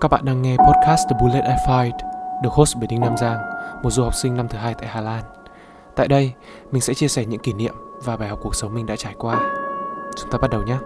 [0.00, 1.92] Các bạn đang nghe podcast The Bullet I Fight
[2.42, 3.38] được host bởi Đinh Nam Giang,
[3.82, 5.24] một du học sinh năm thứ hai tại Hà Lan.
[5.96, 6.32] Tại đây,
[6.70, 9.14] mình sẽ chia sẻ những kỷ niệm và bài học cuộc sống mình đã trải
[9.18, 9.40] qua.
[10.16, 10.76] Chúng ta bắt đầu nhé.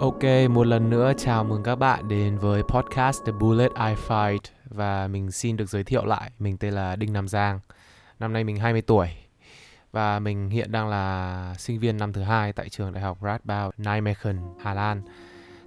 [0.00, 4.40] Ok, một lần nữa chào mừng các bạn đến với podcast The Bullet I Fight
[4.64, 7.60] và mình xin được giới thiệu lại, mình tên là Đinh Nam Giang.
[8.18, 9.08] Năm nay mình 20 tuổi
[9.92, 13.74] và mình hiện đang là sinh viên năm thứ hai tại trường đại học Radboud
[13.78, 15.02] Nijmegen, Hà Lan.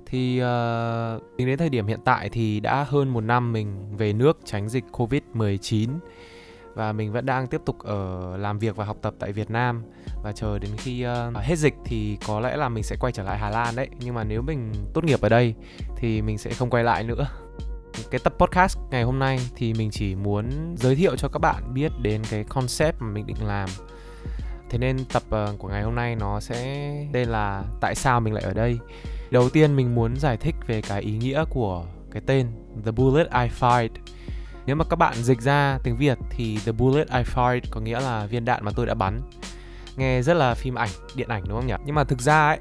[0.05, 4.13] Thì uh, tính đến thời điểm hiện tại thì đã hơn một năm mình về
[4.13, 5.89] nước tránh dịch Covid-19
[6.73, 9.83] và mình vẫn đang tiếp tục ở làm việc và học tập tại Việt Nam.
[10.23, 13.23] Và chờ đến khi uh, hết dịch thì có lẽ là mình sẽ quay trở
[13.23, 13.89] lại Hà Lan đấy.
[13.99, 15.55] Nhưng mà nếu mình tốt nghiệp ở đây
[15.97, 17.27] thì mình sẽ không quay lại nữa.
[18.11, 21.73] Cái tập podcast ngày hôm nay thì mình chỉ muốn giới thiệu cho các bạn
[21.73, 23.69] biết đến cái concept mà mình định làm
[24.71, 28.33] thế nên tập ờ, của ngày hôm nay nó sẽ đây là tại sao mình
[28.33, 28.79] lại ở đây?
[29.31, 32.47] Đầu tiên mình muốn giải thích về cái ý nghĩa của cái tên
[32.85, 33.89] The Bullet I Fired
[34.65, 37.99] nếu mà các bạn dịch ra tiếng Việt thì The Bullet I Fired có nghĩa
[37.99, 39.21] là viên đạn mà tôi đã bắn.
[39.97, 41.73] Nghe rất là phim ảnh điện ảnh đúng không nhỉ?
[41.85, 42.59] Nhưng mà thực ra ấy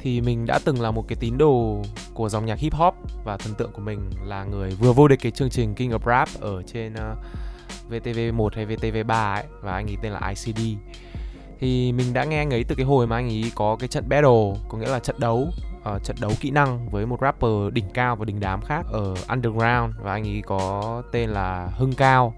[0.00, 1.82] thì mình đã từng là một cái tín đồ
[2.14, 5.20] của dòng nhạc hip hop và thần tượng của mình là người vừa vô địch
[5.22, 9.72] cái chương trình King of Rap ở trên ờ, uh, VTV1 hay VTV3 ấy và
[9.72, 10.60] anh ấy tên là ICD
[11.62, 14.08] thì mình đã nghe anh ấy từ cái hồi mà anh ấy có cái trận
[14.08, 15.48] battle có nghĩa là trận đấu
[15.94, 19.14] uh, trận đấu kỹ năng với một rapper đỉnh cao và đỉnh đám khác ở
[19.28, 19.94] underground.
[20.02, 22.34] Và anh ấy có tên là Hưng Cao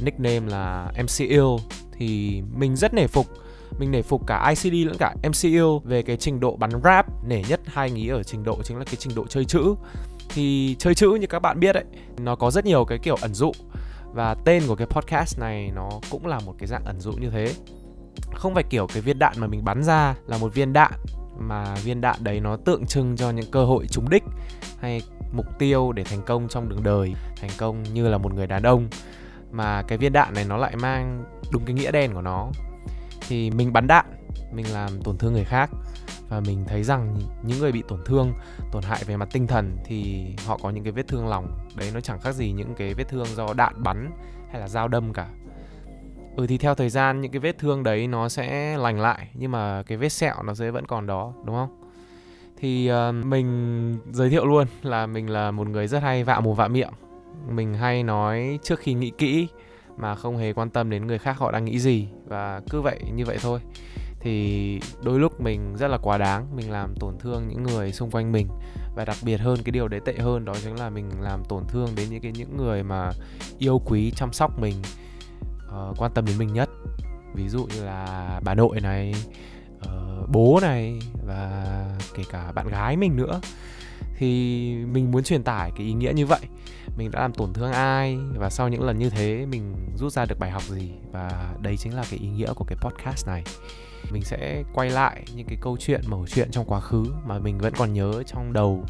[0.00, 1.56] nickname là MC Ill.
[1.98, 3.26] Thì mình rất nể phục
[3.78, 7.42] mình nể phục cả ICD lẫn cả MCU về cái trình độ bắn rap nể
[7.48, 9.74] nhất hai anh ý ở trình độ chính là cái trình độ chơi chữ.
[10.28, 11.84] Thì chơi chữ như các bạn biết ấy
[12.18, 13.52] nó có rất nhiều cái kiểu ẩn dụ.
[14.12, 17.30] Và tên của cái podcast này nó cũng là một cái dạng ẩn dụ như
[17.30, 17.54] thế
[18.34, 20.92] không phải kiểu cái viên đạn mà mình bắn ra là một viên đạn,
[21.38, 24.22] mà viên đạn đấy nó tượng trưng cho những cơ hội trúng đích
[24.80, 28.46] hay mục tiêu để thành công trong đường đời, thành công như là một người
[28.46, 28.88] đàn ông.
[29.50, 32.48] Mà cái viên đạn này nó lại mang đúng cái nghĩa đen của nó.
[33.28, 34.06] Thì mình bắn đạn,
[34.52, 35.70] mình làm tổn thương người khác
[36.28, 38.32] và mình thấy rằng những người bị tổn thương,
[38.72, 41.58] tổn hại về mặt tinh thần thì họ có những cái vết thương lòng.
[41.76, 44.10] Đấy, nó chẳng khác gì những cái vết thương do đạn bắn
[44.52, 45.28] hay là dao đâm cả
[46.36, 49.50] ừ thì theo thời gian những cái vết thương đấy nó sẽ lành lại nhưng
[49.50, 51.80] mà cái vết sẹo nó sẽ vẫn còn đó đúng không?
[52.56, 56.56] Thì uh, mình giới thiệu luôn là mình là một người rất hay vạ mồm
[56.56, 56.92] vạ miệng.
[57.48, 59.48] Mình hay nói trước khi nghĩ kỹ
[59.96, 63.00] mà không hề quan tâm đến người khác họ đang nghĩ gì và cứ vậy
[63.14, 63.60] như vậy thôi.
[64.20, 68.10] Thì đôi lúc mình rất là quá đáng mình làm tổn thương những người xung
[68.10, 68.48] quanh mình
[68.96, 71.64] và đặc biệt hơn cái điều đấy tệ hơn đó chính là mình làm tổn
[71.68, 73.10] thương đến những cái những người mà
[73.58, 74.74] yêu quý chăm sóc mình
[75.90, 76.70] uh, quan tâm đến mình nhất.
[77.34, 79.14] Ví dụ như là bà nội này
[79.86, 81.64] uh, bố này và
[82.14, 83.40] kể cả bạn gái mình nữa.
[84.18, 86.40] Thì mình muốn truyền tải cái ý nghĩa như vậy.
[86.96, 90.24] Mình đã làm tổn thương ai và sau những lần như thế mình rút ra
[90.24, 90.90] được bài học gì?
[91.12, 93.44] Và đây chính là cái ý nghĩa của cái podcast này.
[94.12, 97.58] Mình sẽ quay lại những cái câu chuyện mẩu chuyện trong quá khứ mà mình
[97.58, 98.84] vẫn còn nhớ trong đầu.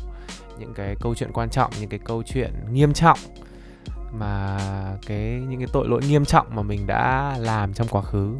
[0.58, 3.18] Những cái câu chuyện quan trọng những cái câu chuyện nghiêm trọng
[4.14, 4.58] mà
[5.06, 8.34] cái, những cái tội lỗi nghiêm trọng mà mình đã làm trong quá khứ,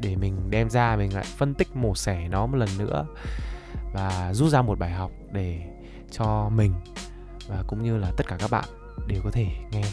[0.00, 3.06] để mình đem ra mình lại phân tích, mổ xẻ nó một lần nữa
[3.94, 5.60] và rút ra một bài học để
[6.10, 6.72] cho mình
[7.48, 8.64] và cũng như là tất cả các bạn
[9.06, 9.84] đều có thể nghe.